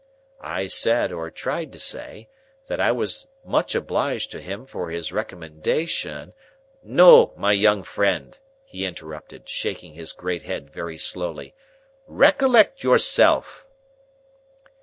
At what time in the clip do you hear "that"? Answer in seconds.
2.65-2.79